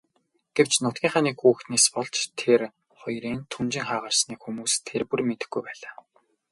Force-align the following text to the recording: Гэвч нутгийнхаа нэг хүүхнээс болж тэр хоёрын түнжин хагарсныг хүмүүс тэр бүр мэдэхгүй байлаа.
Гэвч 0.55 0.73
нутгийнхаа 0.83 1.23
нэг 1.25 1.37
хүүхнээс 1.39 1.85
болж 1.95 2.15
тэр 2.39 2.61
хоёрын 2.99 3.37
түнжин 3.53 3.85
хагарсныг 3.89 4.39
хүмүүс 4.43 4.73
тэр 4.87 5.01
бүр 5.09 5.21
мэдэхгүй 5.27 5.61
байлаа. 5.65 5.93